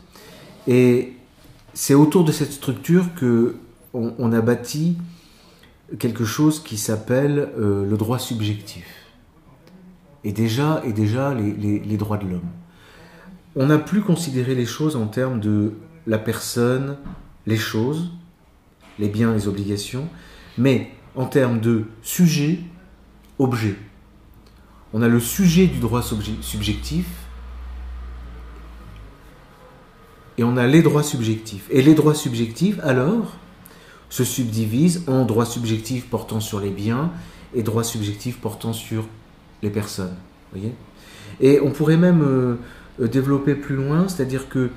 Et 0.68 1.14
c'est 1.74 1.96
autour 1.96 2.24
de 2.24 2.32
cette 2.32 2.52
structure 2.52 3.16
que 3.16 3.56
on, 3.94 4.32
a 4.32 4.42
bâti 4.42 4.98
quelque 5.98 6.24
chose 6.24 6.62
qui 6.62 6.78
s'appelle 6.78 7.50
euh, 7.58 7.90
le 7.90 7.98
droit 7.98 8.20
subjectif. 8.20 8.86
Et 10.24 10.32
déjà, 10.32 10.82
et 10.86 10.94
déjà 10.94 11.34
les, 11.34 11.98
droits 11.98 12.18
de 12.18 12.28
l'homme. 12.28 12.50
On 13.56 13.68
n'a 13.68 13.78
plus 13.78 14.02
considéré 14.02 14.54
les 14.54 14.66
choses 14.66 14.96
en 14.96 15.08
termes 15.08 15.40
de 15.40 15.74
la 16.08 16.18
personne, 16.18 16.98
les 17.46 17.58
choses, 17.58 18.12
les 19.00 19.08
biens, 19.08 19.34
les 19.34 19.48
obligations, 19.48 20.08
mais 20.58 20.92
en 21.16 21.26
termes 21.26 21.60
de 21.60 21.86
sujet, 22.02 22.60
objet. 23.38 23.76
On 24.94 25.02
a 25.02 25.08
le 25.08 25.20
sujet 25.20 25.68
du 25.68 25.80
droit 25.80 26.02
subjectif 26.42 27.06
et 30.38 30.44
on 30.44 30.58
a 30.58 30.68
les 30.68 30.82
droits 30.82 31.04
subjectifs. 31.04 31.68
Et 31.70 31.82
les 31.82 31.94
droits 31.94 32.16
subjectifs, 32.16 32.80
alors, 32.82 33.36
se 34.10 34.24
subdivisent 34.24 35.04
en 35.08 35.26
droits 35.26 35.46
subjectifs 35.46 36.08
portant 36.08 36.40
sur 36.40 36.60
les 36.60 36.72
biens 36.72 37.12
et 37.54 37.64
droits 37.64 37.84
subjectifs 37.84 38.40
portant 38.40 38.74
sur 38.74 39.06
les 39.62 39.70
personnes. 39.70 40.16
Voyez 40.52 40.74
et 41.40 41.60
on 41.62 41.72
pourrait 41.72 41.98
même 41.98 42.22
euh, 42.22 43.08
développer 43.08 43.56
plus 43.56 43.76
loin, 43.76 44.08
c'est-à-dire 44.08 44.50
que 44.50 44.70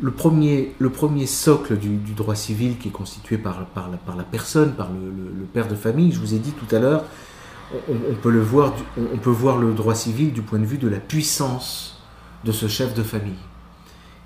le 0.00 0.10
premier, 0.10 0.72
le 0.78 0.90
premier 0.90 1.26
socle 1.26 1.76
du, 1.76 1.98
droit 2.14 2.34
civil 2.34 2.78
qui 2.78 2.88
est 2.88 2.92
constitué 2.92 3.36
par, 3.36 3.66
par, 3.66 3.90
la, 3.90 3.98
par 3.98 4.16
la 4.16 4.24
personne, 4.24 4.72
par 4.72 4.90
le, 4.90 5.44
père 5.44 5.68
de 5.68 5.74
famille, 5.74 6.12
je 6.12 6.18
vous 6.18 6.34
ai 6.34 6.38
dit 6.38 6.52
tout 6.52 6.74
à 6.74 6.78
l'heure, 6.78 7.04
on, 7.88 8.14
peut 8.14 8.30
le 8.30 8.40
voir, 8.40 8.74
on 8.96 9.18
peut 9.18 9.30
voir 9.30 9.58
le 9.58 9.72
droit 9.74 9.94
civil 9.94 10.32
du 10.32 10.42
point 10.42 10.58
de 10.58 10.64
vue 10.64 10.78
de 10.78 10.88
la 10.88 10.98
puissance 10.98 12.02
de 12.44 12.50
ce 12.50 12.66
chef 12.66 12.94
de 12.94 13.02
famille 13.02 13.38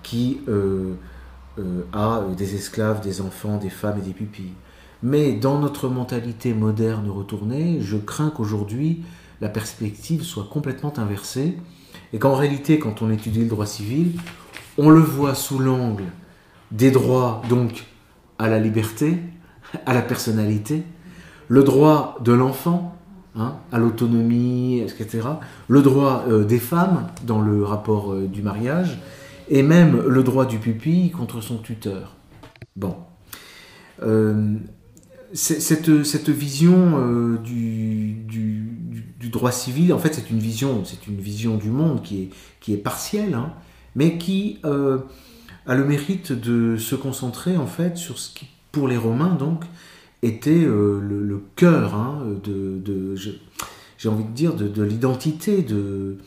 qui 0.02 0.40
euh, 0.48 0.94
euh, 1.58 1.82
a 1.92 2.22
des 2.36 2.54
esclaves, 2.54 3.02
des 3.02 3.20
enfants, 3.20 3.58
des 3.58 3.68
femmes 3.68 3.98
et 3.98 4.02
des 4.02 4.14
pupilles. 4.14 4.54
Mais 5.02 5.32
dans 5.32 5.58
notre 5.58 5.88
mentalité 5.88 6.54
moderne 6.54 7.10
retournée, 7.10 7.80
je 7.82 7.96
crains 7.96 8.30
qu'aujourd'hui 8.30 9.02
perspective 9.48 10.22
soit 10.22 10.48
complètement 10.50 10.92
inversée 10.98 11.56
et 12.12 12.18
qu'en 12.18 12.34
réalité, 12.34 12.78
quand 12.78 13.02
on 13.02 13.10
étudie 13.10 13.40
le 13.40 13.48
droit 13.48 13.66
civil, 13.66 14.12
on 14.78 14.90
le 14.90 15.00
voit 15.00 15.34
sous 15.34 15.58
l'angle 15.58 16.04
des 16.70 16.90
droits 16.90 17.42
donc 17.48 17.84
à 18.38 18.48
la 18.48 18.58
liberté, 18.58 19.18
à 19.86 19.94
la 19.94 20.02
personnalité, 20.02 20.82
le 21.48 21.62
droit 21.62 22.16
de 22.20 22.32
l'enfant, 22.32 22.96
hein, 23.36 23.56
à 23.72 23.78
l'autonomie, 23.78 24.80
etc., 24.80 25.28
le 25.68 25.82
droit 25.82 26.24
euh, 26.28 26.44
des 26.44 26.58
femmes 26.58 27.06
dans 27.24 27.40
le 27.40 27.64
rapport 27.64 28.12
euh, 28.12 28.26
du 28.26 28.42
mariage, 28.42 28.98
et 29.48 29.62
même 29.62 30.02
le 30.06 30.22
droit 30.22 30.46
du 30.46 30.58
pupille 30.58 31.10
contre 31.10 31.40
son 31.40 31.58
tuteur. 31.58 32.16
Bon. 32.76 32.96
Euh, 34.02 34.56
cette, 35.34 36.04
cette, 36.04 36.30
vision 36.30 37.36
du, 37.42 38.14
du, 38.24 39.28
droit 39.30 39.52
civil, 39.52 39.92
en 39.92 39.98
fait, 39.98 40.14
c'est 40.14 40.30
une 40.30 40.38
vision, 40.38 40.84
c'est 40.84 41.06
une 41.06 41.18
vision 41.18 41.56
du 41.56 41.70
monde 41.70 42.02
qui 42.02 42.22
est, 42.22 42.30
qui 42.60 42.72
est 42.72 42.78
partielle, 42.78 43.34
hein, 43.34 43.52
mais 43.96 44.18
qui 44.18 44.58
euh, 44.64 44.98
a 45.66 45.74
le 45.74 45.84
mérite 45.84 46.32
de 46.32 46.76
se 46.76 46.94
concentrer 46.94 47.56
en 47.56 47.66
fait 47.66 47.96
sur 47.96 48.18
ce 48.18 48.32
qui, 48.32 48.46
pour 48.72 48.88
les 48.88 48.96
Romains 48.96 49.34
donc, 49.34 49.64
était 50.22 50.64
euh, 50.64 51.00
le, 51.00 51.42
cœur 51.56 51.94
hein, 51.94 52.24
de, 52.42 53.14
j'ai 53.98 54.08
envie 54.08 54.24
de 54.24 54.30
dire, 54.30 54.54
de, 54.54 54.82
l'identité 54.82 55.62
de, 55.62 56.18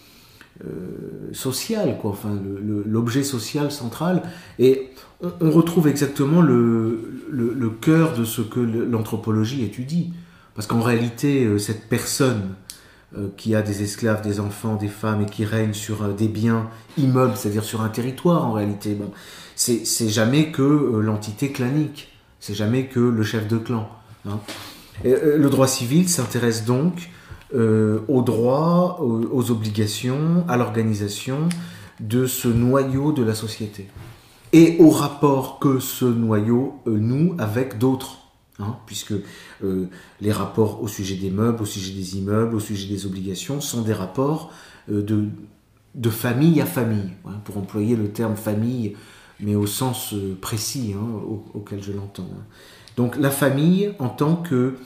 euh, 0.66 1.34
sociale, 1.34 1.98
quoi, 2.02 2.12
enfin 2.12 2.38
l'objet 2.86 3.24
social 3.24 3.72
central. 3.72 4.24
Et 4.60 4.90
on, 5.22 5.52
retrouve 5.52 5.88
exactement 5.88 6.42
le, 6.42 7.72
cœur 7.82 8.14
de 8.14 8.24
ce 8.24 8.42
que 8.42 8.60
l'anthropologie 8.60 9.64
étudie. 9.64 10.14
Parce 10.56 10.68
qu'en 10.68 10.82
réalité, 10.82 11.60
cette 11.60 11.88
personne 11.88 12.56
euh, 13.16 13.30
qui 13.38 13.56
a 13.56 13.62
des 13.62 13.84
esclaves, 13.84 14.22
des 14.22 14.42
enfants, 14.42 14.76
des 14.76 14.90
femmes 14.90 15.22
et 15.22 15.26
qui 15.26 15.46
règne 15.46 15.72
sur 15.72 16.04
euh, 16.04 16.12
des 16.12 16.28
biens 16.28 16.70
immeubles, 16.98 17.38
c'est-à-dire 17.38 17.64
sur 17.64 17.80
un 17.82 17.88
territoire 17.88 18.46
en 18.46 18.52
réalité. 18.52 18.98
C'est 19.56 20.10
jamais 20.10 20.52
que 20.52 20.62
euh, 20.62 21.00
l'entité 21.00 21.54
clanique, 21.54 22.12
c'est 22.42 22.54
jamais 22.54 22.88
que 22.88 23.00
le 23.00 23.24
chef 23.24 23.48
de 23.48 23.58
clan. 23.58 23.90
Hein. 24.28 24.42
le 25.06 25.48
droit 25.48 25.68
civil 25.68 26.10
s'intéresse 26.10 26.66
donc 26.66 27.10
aux 27.54 28.22
droits, 28.22 29.01
aux, 29.01 29.51
obligations, 29.51 30.44
à 30.48 30.58
l'organisation 30.58 31.50
de 32.00 32.25
ce 32.25 32.48
noyau 32.48 33.12
de 33.12 33.24
la 33.24 33.34
société 33.34 33.88
et 34.54 34.77
au 34.80 34.89
rapport 34.89 35.60
que 35.60 35.80
ce 35.80 36.06
noyau 36.06 36.82
noue 36.86 37.36
avec 37.39 37.77
d'autres 37.77 38.18
Hein, 38.60 38.75
puisque 38.88 39.13
euh, 39.63 39.86
les 40.20 40.32
rapports 40.32 40.82
au 40.82 40.88
sujet 40.88 41.16
des 41.16 41.30
meubles, 41.30 41.62
au 41.62 41.66
sujet 41.66 41.94
des 41.94 42.18
immeubles, 42.18 42.56
au 42.56 42.60
sujet 42.60 42.88
des 42.88 43.06
obligations 43.06 43.62
sont 43.62 43.84
des 43.84 43.94
rapports 43.94 44.51
euh, 44.92 45.04
de, 45.04 46.10
famille 46.10 46.60
à 46.60 46.66
famille, 46.66 47.12
hein, 47.25 47.39
pour 47.44 47.58
employer 47.58 47.96
le 47.96 48.10
terme 48.10 48.36
famille, 48.36 48.96
mais 49.39 49.54
au 49.54 49.68
sens 49.68 50.12
euh, 50.13 50.36
précis 50.42 50.96
hein, 50.98 51.22
auquel 51.54 51.84
je 51.84 51.92
l'entends. 51.92 52.27
Donc 52.96 53.16
la 53.18 53.30
famille 53.30 53.92
en 54.00 54.10
tant 54.10 54.36
que 54.36 54.77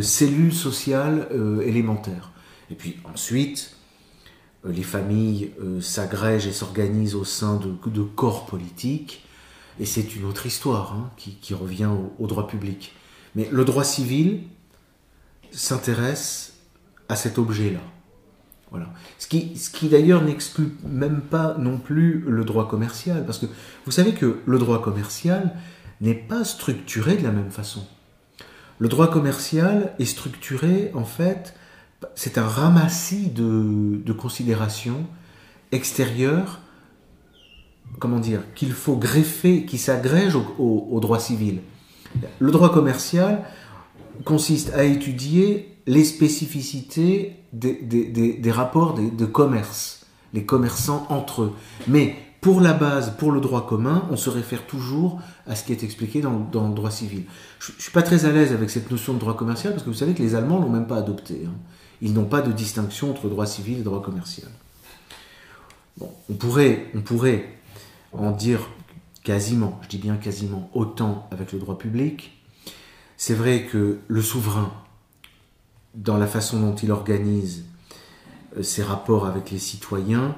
cellule 0.00 0.54
sociale 0.54 1.28
élémentaire. 1.64 2.32
Et 2.70 2.74
puis 2.74 2.96
ensuite, 3.04 3.76
les 4.64 4.82
familles 4.82 5.52
s'agrègent 5.80 6.46
et 6.46 6.52
s'organisent 6.52 7.14
au 7.14 7.24
sein 7.24 7.56
de, 7.56 8.02
corps 8.02 8.46
politiques 8.46 9.26
et 9.78 9.84
c'est 9.84 10.16
une 10.16 10.24
autre 10.24 10.46
histoire 10.46 10.94
hein, 10.94 11.10
qui, 11.16 11.54
revient 11.54 11.90
au, 12.18 12.26
droit 12.26 12.46
public. 12.46 12.94
Mais 13.34 13.48
le 13.50 13.64
droit 13.64 13.84
civil 13.84 14.42
s'intéresse 15.50 16.54
à 17.08 17.16
cet 17.16 17.38
objet-là. 17.38 17.80
Voilà. 18.70 18.88
Ce 19.18 19.28
qui, 19.28 19.56
ce 19.56 19.70
qui 19.70 19.88
d'ailleurs 19.88 20.22
n'exclut 20.22 20.74
même 20.84 21.20
pas 21.20 21.56
non 21.58 21.78
plus 21.78 22.24
le 22.26 22.44
droit 22.44 22.68
commercial, 22.68 23.24
parce 23.24 23.38
que 23.38 23.46
vous 23.84 23.92
savez 23.92 24.12
que 24.12 24.40
le 24.44 24.58
droit 24.58 24.82
commercial 24.82 25.54
n'est 26.00 26.14
pas 26.14 26.44
structuré 26.44 27.16
de 27.16 27.22
la 27.22 27.30
même 27.30 27.50
façon. 27.50 27.86
Le 28.78 28.88
droit 28.88 29.08
commercial 29.08 29.94
est 29.98 30.04
structuré, 30.04 30.90
en 30.94 31.04
fait, 31.04 31.54
c'est 32.14 32.38
un 32.38 32.46
ramassis 32.46 33.30
de, 33.30 34.12
considérations 34.12 35.06
extérieures 35.72 36.60
comment 37.98 38.18
dire, 38.18 38.42
qu'il 38.54 38.72
faut 38.72 38.96
greffer, 38.96 39.64
qui 39.64 39.78
s'agrège 39.78 40.36
au, 40.58 40.98
droit 41.00 41.18
civil. 41.18 41.60
Le 42.38 42.50
droit 42.50 42.72
commercial 42.72 43.42
consiste 44.24 44.72
à 44.74 44.84
étudier 44.84 45.76
les 45.86 46.04
spécificités 46.04 47.36
des, 47.52 48.50
rapports 48.50 48.94
de, 48.94 49.24
commerce, 49.24 50.06
les 50.34 50.44
commerçants 50.44 51.06
entre 51.08 51.42
eux. 51.42 51.52
Pour 52.46 52.60
la 52.60 52.74
base, 52.74 53.12
pour 53.18 53.32
le 53.32 53.40
droit 53.40 53.66
commun, 53.66 54.06
on 54.08 54.16
se 54.16 54.30
réfère 54.30 54.68
toujours 54.68 55.20
à 55.48 55.56
ce 55.56 55.64
qui 55.64 55.72
est 55.72 55.82
expliqué 55.82 56.20
dans, 56.20 56.48
le 56.52 56.74
droit 56.76 56.92
civil. 56.92 57.24
Je 57.58 57.72
ne 57.72 57.80
suis 57.80 57.90
pas 57.90 58.04
très 58.04 58.24
à 58.24 58.30
l'aise 58.30 58.52
avec 58.52 58.70
cette 58.70 58.88
notion 58.88 59.14
de 59.14 59.18
droit 59.18 59.34
commercial 59.34 59.72
parce 59.72 59.82
que 59.82 59.90
vous 59.90 59.96
savez 59.96 60.14
que 60.14 60.22
les 60.22 60.36
Allemands 60.36 60.60
l'ont 60.60 60.70
même 60.70 60.86
pas 60.86 60.98
adopté. 60.98 61.42
Hein. 61.44 61.54
Ils 62.02 62.12
n'ont 62.12 62.26
pas 62.26 62.42
de 62.42 62.52
distinction 62.52 63.10
entre 63.10 63.28
droit 63.28 63.46
civil 63.46 63.80
et 63.80 63.82
droit 63.82 64.00
commercial. 64.00 64.48
on 66.00 66.34
pourrait, 66.34 66.86
on 66.94 67.00
pourrait 67.00 67.48
en 68.12 68.30
dire 68.30 68.60
quasiment, 69.24 69.80
je 69.82 69.88
dis 69.88 69.98
bien 69.98 70.16
quasiment, 70.16 70.70
autant 70.72 71.28
avec 71.32 71.50
le 71.50 71.58
droit 71.58 71.78
public. 71.78 72.40
C'est 73.16 73.34
vrai 73.34 73.64
que 73.64 73.98
le 74.06 74.22
souverain, 74.22 74.72
dans 75.96 76.16
la 76.16 76.28
façon 76.28 76.60
dont 76.60 76.76
il 76.76 76.92
organise 76.92 77.64
euh, 78.56 78.62
ses 78.62 78.84
rapports 78.84 79.26
avec 79.26 79.50
les 79.50 79.58
citoyens, 79.58 80.36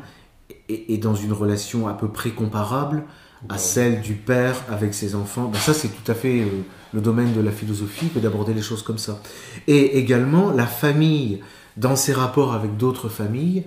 est 0.68 0.98
dans 0.98 1.14
une 1.14 1.32
relation 1.32 1.88
à 1.88 1.94
peu 1.94 2.08
près 2.08 2.30
comparable 2.30 3.04
à 3.48 3.58
celle 3.58 4.00
du 4.00 4.14
père 4.14 4.56
avec 4.68 4.94
ses 4.94 5.14
enfants. 5.14 5.48
Ben 5.48 5.58
ça, 5.58 5.72
c'est 5.72 5.88
tout 5.88 6.10
à 6.10 6.14
fait 6.14 6.40
euh, 6.40 6.64
le 6.92 7.00
domaine 7.00 7.32
de 7.32 7.40
la 7.40 7.52
philosophie 7.52 8.08
que 8.08 8.18
d'aborder 8.18 8.54
les 8.54 8.62
choses 8.62 8.82
comme 8.82 8.98
ça. 8.98 9.20
Et 9.66 9.98
également, 9.98 10.50
la 10.50 10.66
famille, 10.66 11.40
dans 11.76 11.96
ses 11.96 12.12
rapports 12.12 12.52
avec 12.52 12.76
d'autres 12.76 13.08
familles, 13.08 13.64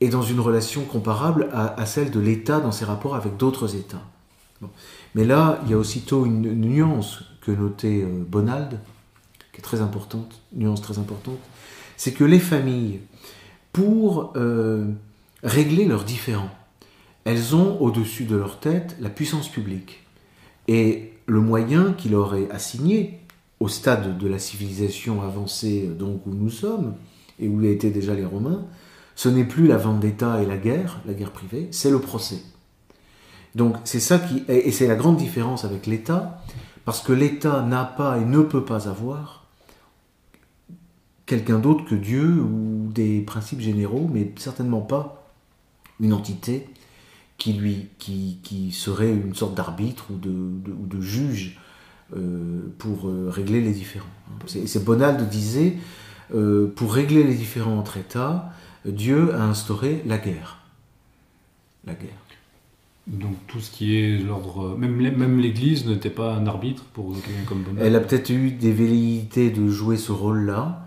est 0.00 0.08
dans 0.08 0.22
une 0.22 0.40
relation 0.40 0.84
comparable 0.84 1.48
à, 1.52 1.86
celle 1.86 2.10
de 2.10 2.20
l'État 2.20 2.60
dans 2.60 2.72
ses 2.72 2.84
rapports 2.84 3.14
avec 3.14 3.36
d'autres 3.36 3.76
États. 3.76 4.02
Mais 5.14 5.24
là, 5.24 5.60
il 5.64 5.70
y 5.70 5.74
a 5.74 5.78
aussitôt 5.78 6.26
une, 6.26 6.54
nuance 6.54 7.22
que 7.40 7.52
notait 7.52 8.02
euh, 8.02 8.24
Bonald, 8.26 8.80
qui 9.52 9.58
est 9.58 9.62
très 9.62 9.80
importante, 9.80 10.40
nuance 10.52 10.82
très 10.82 10.98
importante, 10.98 11.38
c'est 11.96 12.12
que 12.12 12.24
les 12.24 12.40
familles, 12.40 13.00
pour 13.72 14.32
euh, 14.36 14.86
régler 15.44 15.84
leurs 15.84 16.04
différends, 16.04 16.50
elles 17.24 17.54
ont 17.54 17.80
au-dessus 17.80 18.24
de 18.24 18.36
leur 18.36 18.58
tête 18.58 18.96
la 19.00 19.10
puissance 19.10 19.48
publique. 19.48 20.02
Et 20.66 21.12
le 21.26 21.40
moyen 21.40 21.92
qui 21.92 22.08
leur 22.08 22.34
est 22.34 22.50
assigné, 22.50 23.20
au 23.60 23.68
stade 23.68 24.18
de 24.18 24.28
la 24.28 24.38
civilisation 24.38 25.22
avancée 25.22 25.86
donc 25.86 26.26
où 26.26 26.30
nous 26.30 26.50
sommes, 26.50 26.94
et 27.38 27.48
où 27.48 27.62
étaient 27.64 27.90
déjà 27.90 28.14
les 28.14 28.24
Romains, 28.24 28.64
ce 29.16 29.28
n'est 29.28 29.44
plus 29.44 29.66
la 29.66 29.76
vendetta 29.76 30.42
et 30.42 30.46
la 30.46 30.56
guerre, 30.56 31.00
la 31.06 31.14
guerre 31.14 31.30
privée, 31.30 31.68
c'est 31.70 31.90
le 31.90 32.00
procès. 32.00 32.42
Donc 33.54 33.76
c'est 33.84 34.00
ça 34.00 34.18
qui 34.18 34.42
et 34.48 34.72
c'est 34.72 34.88
la 34.88 34.96
grande 34.96 35.16
différence 35.16 35.64
avec 35.64 35.86
l'État, 35.86 36.42
parce 36.84 37.00
que 37.00 37.12
l'État 37.12 37.62
n'a 37.62 37.84
pas 37.84 38.18
et 38.18 38.24
ne 38.24 38.40
peut 38.40 38.64
pas 38.64 38.88
avoir 38.88 39.46
quelqu'un 41.26 41.58
d'autre 41.58 41.84
que 41.84 41.94
Dieu 41.94 42.40
ou 42.42 42.90
des 42.92 43.20
principes 43.20 43.60
généraux, 43.60 44.10
mais 44.12 44.32
certainement 44.36 44.80
pas 44.80 45.23
une 46.00 46.12
entité 46.12 46.66
qui 47.38 47.52
lui 47.52 47.88
qui, 47.98 48.38
qui 48.42 48.72
serait 48.72 49.10
une 49.10 49.34
sorte 49.34 49.54
d'arbitre 49.54 50.06
ou 50.10 50.16
de, 50.16 50.30
ou 50.30 50.86
de 50.86 51.00
juge 51.00 51.58
euh, 52.14 52.60
pour 52.78 53.08
euh, 53.08 53.30
régler 53.30 53.60
les 53.60 53.72
différends. 53.72 54.08
C'est 54.46 54.84
Bonald 54.84 55.28
disait 55.28 55.76
euh, 56.34 56.72
pour 56.76 56.94
régler 56.94 57.24
les 57.24 57.34
différends 57.34 57.78
entre 57.78 57.96
États, 57.96 58.52
Dieu 58.84 59.34
a 59.34 59.42
instauré 59.42 60.02
la 60.06 60.18
guerre. 60.18 60.58
La 61.86 61.94
guerre. 61.94 62.10
Donc 63.06 63.36
tout 63.46 63.60
ce 63.60 63.70
qui 63.70 63.96
est 63.96 64.18
l'ordre, 64.18 64.76
même, 64.78 64.96
même 64.96 65.38
l'Église 65.38 65.86
n'était 65.86 66.10
pas 66.10 66.34
un 66.34 66.46
arbitre 66.46 66.84
pour 66.92 67.12
quelqu'un 67.14 67.44
comme 67.46 67.62
Bonald. 67.62 67.86
Elle 67.86 67.96
a 67.96 68.00
peut-être 68.00 68.30
eu 68.30 68.50
des 68.50 68.72
velléités 68.72 69.50
de 69.50 69.68
jouer 69.68 69.96
ce 69.96 70.12
rôle-là, 70.12 70.86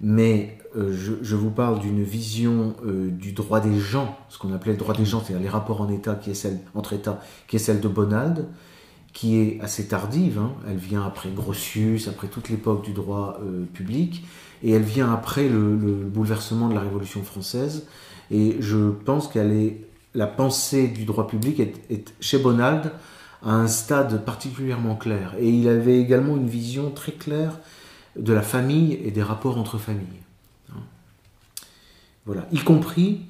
mais 0.00 0.57
euh, 0.76 0.94
je, 1.22 1.34
vous 1.34 1.50
parle 1.50 1.80
d'une 1.80 2.02
vision 2.02 2.74
euh, 2.84 3.10
du 3.10 3.32
droit 3.32 3.60
des 3.60 3.78
gens, 3.78 4.18
ce 4.28 4.38
qu'on 4.38 4.52
appelait 4.52 4.72
le 4.72 4.78
droit 4.78 4.94
des 4.94 5.06
gens, 5.06 5.20
c'est-à-dire 5.20 5.42
les 5.42 5.48
rapports 5.48 5.80
en 5.80 5.88
État 5.88 6.14
qui 6.14 6.30
est 6.30 6.34
celle 6.34 6.58
entre 6.74 6.92
États, 6.92 7.20
qui 7.46 7.56
est 7.56 7.58
celle 7.58 7.80
de 7.80 7.88
Bonald, 7.88 8.48
qui 9.14 9.36
est 9.36 9.60
assez 9.62 9.88
tardive. 9.88 10.38
Hein. 10.38 10.52
Elle 10.68 10.76
vient 10.76 11.04
après 11.04 11.30
Grotius, 11.30 12.08
après 12.08 12.28
toute 12.28 12.50
l'époque 12.50 12.84
du 12.84 12.92
droit 12.92 13.40
euh, 13.42 13.64
public, 13.72 14.24
et 14.62 14.72
elle 14.72 14.82
vient 14.82 15.12
après 15.12 15.48
le, 15.48 15.74
bouleversement 15.76 16.68
de 16.68 16.74
la 16.74 16.80
Révolution 16.80 17.22
française. 17.22 17.86
Et 18.30 18.56
je 18.60 18.90
pense 18.90 19.28
qu'elle 19.28 19.52
est 19.52 19.80
la 20.14 20.26
pensée 20.26 20.88
du 20.88 21.04
droit 21.04 21.26
public 21.26 21.60
est, 21.60 22.12
chez 22.20 22.38
Bonald 22.38 22.92
à 23.42 23.52
un 23.52 23.68
stade 23.68 24.24
particulièrement 24.24 24.96
clair. 24.96 25.34
Et 25.38 25.48
il 25.48 25.68
avait 25.68 25.98
également 25.98 26.36
une 26.36 26.48
vision 26.48 26.90
très 26.90 27.12
claire 27.12 27.58
de 28.16 28.32
la 28.32 28.42
famille 28.42 28.98
et 29.04 29.10
des 29.10 29.22
rapports 29.22 29.58
entre 29.58 29.78
familles. 29.78 30.27
Voilà, 32.28 32.46
y 32.52 32.58
compris, 32.58 33.22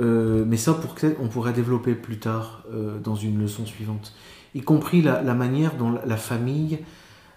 euh, 0.00 0.46
mais 0.48 0.56
ça 0.56 0.72
pour 0.72 0.96
on 1.20 1.28
pourrait 1.28 1.52
développer 1.52 1.94
plus 1.94 2.16
tard 2.16 2.64
euh, 2.72 2.98
dans 2.98 3.14
une 3.14 3.38
leçon 3.38 3.66
suivante, 3.66 4.14
y 4.54 4.62
compris 4.62 5.02
la, 5.02 5.20
manière 5.34 5.76
dont 5.76 5.90
la 5.90 6.16
famille 6.16 6.78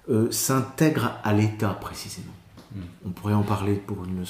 euh, 0.10 0.32
s'intègre 0.32 1.20
à 1.26 1.34
l'État 1.34 1.78
précisément. 1.82 2.32
On 3.06 3.10
pourrait 3.10 3.34
en 3.34 3.44
parler 3.44 3.74
pour 3.74 4.06
une 4.06 4.24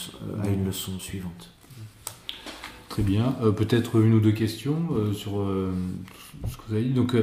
à 0.43 0.47
une 0.47 0.65
leçon 0.65 0.97
suivante. 0.97 1.51
Très 2.89 3.03
bien. 3.03 3.35
Peut-être 3.55 3.99
une 3.99 4.15
ou 4.15 4.19
deux 4.19 4.31
questions 4.31 4.87
sur 5.13 5.31
ce 6.47 6.57
que 6.57 6.61
vous 6.67 6.73
avez 6.75 6.83
dit. 6.83 6.93
Donc, 6.93 7.15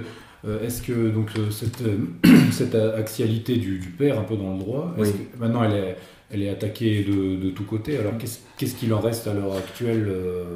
est-ce 0.45 0.83
que 0.83 1.11
donc, 1.11 1.31
cette, 1.51 1.83
cette 2.51 2.75
axialité 2.75 3.57
du, 3.57 3.79
père 3.97 4.19
un 4.19 4.25
peu 4.25 4.37
dans 4.37 4.53
le 4.53 4.59
droit, 4.59 4.97
maintenant 5.39 5.63
elle 5.63 5.75
est, 5.75 5.97
elle 6.33 6.43
est 6.43 6.49
attaquée 6.49 7.05
de, 7.05 7.37
de 7.37 7.51
tous 7.51 7.65
côtés. 7.65 7.99
Alors 7.99 8.15
qu'est-ce 8.19 8.75
qu'il 8.75 8.93
en 8.95 9.01
reste 9.01 9.27
à 9.27 9.35
l'heure 9.35 9.55
actuelle 9.55 10.11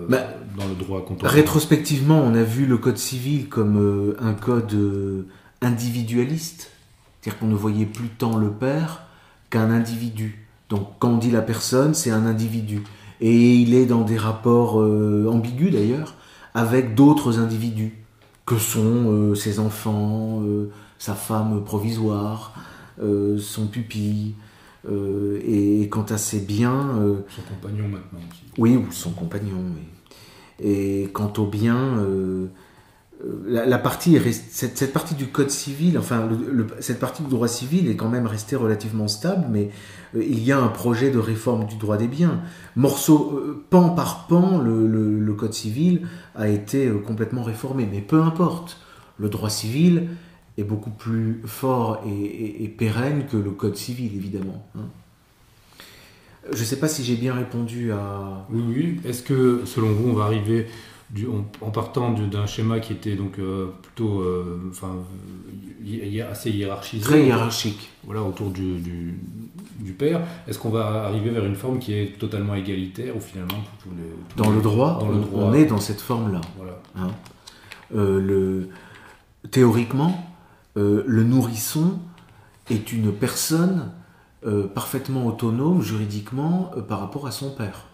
bah, 0.08 0.26
dans 0.58 0.66
le 0.66 0.74
droit 0.74 1.04
contemporain? 1.04 1.32
Rétrospectivement, 1.32 2.20
on 2.20 2.34
a 2.34 2.42
vu 2.42 2.66
le 2.66 2.78
code 2.78 2.96
civil 2.96 3.48
comme 3.48 4.16
un 4.18 4.32
code 4.32 4.74
individualiste, 5.60 6.70
c'est-à-dire 7.20 7.38
qu'on 7.38 7.48
ne 7.48 7.54
voyait 7.54 7.86
plus 7.86 8.08
tant 8.08 8.36
le 8.36 8.50
père 8.50 9.02
qu'un 9.50 9.70
individu. 9.70 10.46
Donc 10.70 10.88
quand 10.98 11.10
on 11.10 11.18
dit 11.18 11.30
la 11.30 11.42
personne, 11.42 11.94
c'est 11.94 12.10
un 12.10 12.26
individu. 12.26 12.82
Et 13.20 13.54
il 13.54 13.74
est 13.74 13.86
dans 13.86 14.02
des 14.02 14.16
rapports 14.16 14.80
euh, 14.80 15.26
ambigus 15.30 15.72
d'ailleurs 15.72 16.14
avec 16.54 16.94
d'autres 16.94 17.38
individus, 17.38 17.92
que 18.46 18.58
sont 18.58 19.04
euh, 19.06 19.34
ses 19.34 19.58
enfants, 19.58 20.42
euh, 20.42 20.70
sa 20.98 21.14
femme 21.14 21.64
provisoire, 21.64 22.54
son 22.98 23.66
pupille. 23.66 24.34
Et, 24.88 25.88
quant 25.88 26.04
à 26.04 26.18
ses 26.18 26.40
biens... 26.40 26.94
son 27.28 27.42
compagnon 27.42 27.88
maintenant 27.88 28.20
aussi. 28.30 28.42
Oui, 28.58 28.76
ou 28.76 28.90
son 28.92 29.10
compagnon. 29.10 29.62
Et 30.60 31.08
quant 31.12 31.32
aux 31.38 31.46
biens 31.46 31.98
la, 33.46 33.78
partie, 33.78 34.18
cette, 34.50 34.92
partie 34.92 35.14
du 35.14 35.28
code 35.28 35.50
civil, 35.50 35.98
enfin, 35.98 36.28
cette 36.80 37.00
partie 37.00 37.22
du 37.22 37.30
droit 37.30 37.48
civil 37.48 37.88
est 37.88 37.96
quand 37.96 38.08
même 38.08 38.26
restée 38.26 38.56
relativement 38.56 39.08
stable, 39.08 39.46
mais 39.50 39.70
euh, 40.14 40.22
il 40.22 40.42
y 40.42 40.52
a 40.52 40.58
un 40.58 40.68
projet 40.68 41.10
de 41.10 41.18
réforme 41.18 41.66
du 41.66 41.76
droit 41.76 41.96
des 41.96 42.08
biens. 42.08 42.40
Morceau, 42.74 43.32
euh, 43.34 43.64
pan 43.70 43.90
par 43.90 44.26
pan, 44.26 44.58
le, 44.58 45.32
code 45.32 45.54
civil 45.54 46.06
a 46.34 46.48
été 46.48 46.86
euh, 46.86 46.98
complètement 46.98 47.42
réformé, 47.42 47.88
mais 47.90 48.00
peu 48.00 48.22
importe. 48.22 48.80
Le 49.18 49.30
droit 49.30 49.50
civil 49.50 50.08
est 50.58 50.64
beaucoup 50.64 50.90
plus 50.90 51.42
fort 51.44 52.02
et, 52.06 52.68
pérenne 52.68 53.26
que 53.26 53.36
le 53.36 53.50
code 53.50 53.76
civil, 53.76 54.14
évidemment. 54.14 54.66
Hein. 54.76 54.88
Je 56.52 56.60
ne 56.60 56.64
sais 56.64 56.78
pas 56.78 56.88
si 56.88 57.02
j'ai 57.04 57.16
bien 57.16 57.34
répondu 57.34 57.92
à. 57.92 58.46
Oui, 58.50 58.62
oui. 58.68 59.00
Est-ce 59.04 59.22
que, 59.22 59.62
selon 59.64 59.88
vous, 59.88 60.10
on 60.10 60.14
va 60.14 60.24
arriver 60.24 60.66
en, 61.60 61.70
partant 61.70 62.12
d'un 62.12 62.46
schéma 62.46 62.80
qui 62.80 62.92
était 62.92 63.14
donc 63.14 63.38
euh, 63.38 63.68
plutôt 63.82 64.20
euh, 64.20 64.60
enfin, 64.70 64.96
assez 66.30 66.50
hiérarchisé. 66.50 67.04
Très 67.04 67.24
hiérarchique. 67.24 67.90
Voilà, 68.04 68.22
autour 68.22 68.50
du, 68.50 68.80
du, 69.78 69.92
père. 69.92 70.20
Est-ce 70.48 70.58
qu'on 70.58 70.70
va 70.70 71.04
arriver 71.04 71.30
vers 71.30 71.44
une 71.44 71.54
forme 71.54 71.78
qui 71.78 71.94
est 71.94 72.18
totalement 72.18 72.54
égalitaire 72.54 73.16
ou 73.16 73.20
finalement 73.20 73.62
tous 73.82 73.90
les, 73.90 74.42
dans, 74.42 74.50
le 74.50 74.60
droit, 74.60 74.98
dans 75.00 75.08
le 75.08 75.20
droit, 75.20 75.44
on, 75.44 75.54
est 75.54 75.66
dans 75.66 75.78
cette 75.78 76.00
forme-là. 76.00 76.40
Voilà. 76.56 76.80
Hein. 76.96 77.10
Euh, 77.94 78.20
le, 78.20 78.68
théoriquement, 79.50 80.25
le 80.76 81.24
nourrisson 81.24 81.98
est 82.70 82.92
une 82.92 83.12
personne 83.12 83.90
parfaitement 84.74 85.26
autonome 85.26 85.82
juridiquement 85.82 86.70
par 86.86 87.00
rapport 87.00 87.26
à 87.26 87.30
son 87.32 87.50
père 87.50 87.86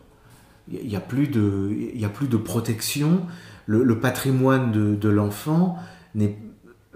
il 0.71 0.88
n'y 0.88 0.97
a, 0.97 1.01
plus 1.01 1.29
de, 1.29 1.71
a 2.03 2.09
plus 2.09 2.29
de 2.29 2.37
protection. 2.37 3.23
Le, 3.66 3.99
patrimoine 3.99 4.73
de, 4.73 5.09
l'enfant, 5.09 5.77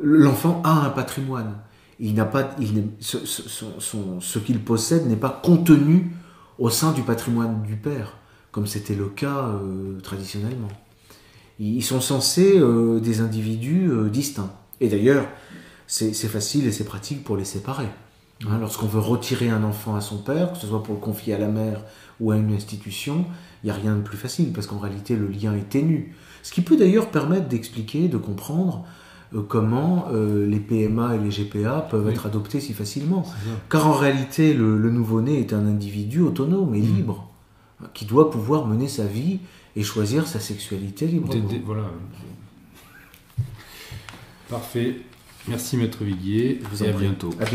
l'enfant 0.03 0.63
a 0.65 0.87
un 0.87 0.91
patrimoine. 0.91 1.55
Il 1.99 2.15
n'a 2.15 2.27
pas, 2.27 2.51
il 2.61 2.89
ce, 3.01 3.19
ce 3.25 4.39
qu'il 4.39 4.61
possède 4.61 5.07
n'est 5.07 5.17
pas 5.17 5.41
contenu 5.43 6.13
au 6.59 6.69
sein 6.69 6.93
du 6.93 7.03
patrimoine 7.03 7.63
du 7.63 7.77
père, 7.77 8.19
comme 8.51 8.67
c'était 8.67 8.95
le 8.95 9.07
cas 9.07 9.49
euh, 9.49 9.99
traditionnellement. 10.01 10.69
Ils 11.59 11.85
sont 11.85 12.03
censés 12.03 12.59
euh, 12.59 13.01
des 13.01 13.21
individus 13.21 13.89
euh, 13.91 14.11
distincts. 14.11 14.53
Et 14.81 14.89
d'ailleurs, 14.89 15.27
c'est 15.87 16.13
facile 16.29 16.67
et 16.67 16.73
c'est 16.73 16.85
pratique 16.85 17.23
pour 17.25 17.37
les 17.37 17.45
séparer. 17.45 17.89
Hein, 18.47 18.59
Lorsqu'on 18.61 18.87
veut 18.87 19.01
retirer 19.01 19.49
un 19.51 19.63
enfant 19.65 19.95
à 19.95 20.01
son 20.01 20.19
père, 20.19 20.53
que 20.53 20.59
ce 20.59 20.67
soit 20.67 20.83
pour 20.83 20.95
le 20.95 21.01
confier 21.01 21.33
à 21.35 21.39
la 21.39 21.49
mère 21.49 21.81
ou 22.21 22.33
à 22.33 22.37
une 22.37 22.53
institution, 22.53 23.25
il 23.63 23.67
n'y 23.67 23.71
a 23.71 23.75
rien 23.75 23.97
de 23.97 24.03
plus 24.03 24.17
facile 24.19 24.53
parce 24.53 24.67
qu'en 24.67 24.79
réalité 24.79 25.17
le 25.17 25.27
lien 25.29 25.55
est 25.55 25.69
ténu. 25.71 26.15
Ce 26.43 26.53
qui 26.53 26.61
peut 26.61 26.77
d'ailleurs 26.77 27.11
permettre 27.11 27.49
d'expliquer, 27.49 28.09
de 28.09 28.19
comprendre 28.19 28.85
euh, 29.35 29.43
comment 29.43 30.07
euh, 30.13 30.47
les 30.47 30.61
PMA 30.61 31.17
et 31.17 31.19
les 31.19 31.31
GPA 31.31 31.81
peuvent 31.91 32.07
Oui. 32.07 32.13
être 32.13 32.27
adoptés 32.27 32.61
si 32.61 32.75
facilement. 32.75 33.25
Car 33.71 33.87
en 33.89 33.93
réalité, 33.95 34.53
le, 34.55 34.79
le 34.79 34.91
nouveau-né 34.91 35.41
est 35.41 35.53
un 35.53 35.67
individu 35.67 36.21
autonome 36.21 36.75
et 36.75 36.81
Mm. 36.81 36.97
libre, 36.97 37.29
hein, 37.83 37.87
qui 37.95 38.05
doit 38.05 38.31
pouvoir 38.31 38.67
mener 38.67 38.87
sa 38.89 39.05
vie 39.07 39.41
et 39.77 39.83
choisir 39.83 40.27
sa 40.29 40.41
sexualité 40.41 41.07
librement. 41.07 41.49
Voilà. 41.65 41.85
Parfait. 44.49 44.97
Merci 45.49 45.77
Maître 45.77 46.03
Viguier 46.03 46.61
Je 46.63 46.69
vous 46.69 46.85
et 46.85 46.89
à 46.89 46.93
bientôt. 46.93 47.31
À 47.33 47.45
bientôt. 47.45 47.55